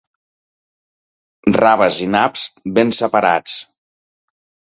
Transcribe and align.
Raves 1.57 1.99
i 2.07 2.07
naps, 2.15 2.47
ben 2.79 2.95
separats. 3.01 3.61